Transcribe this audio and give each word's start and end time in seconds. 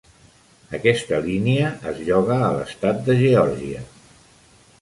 Aquesta 0.77 1.19
línia 1.25 1.67
es 1.93 2.01
lloga 2.09 2.39
a 2.49 2.49
l'estat 2.57 3.07
de 3.11 3.17
Georgia 3.23 3.87